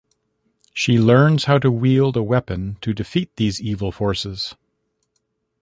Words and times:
She 0.73 0.97
learns 0.97 1.43
how 1.43 1.59
to 1.59 1.69
wield 1.69 2.17
a 2.17 2.23
weapon 2.23 2.77
to 2.81 2.91
defeat 2.91 3.35
these 3.35 3.61
evil 3.61 3.91
forces. 3.91 4.55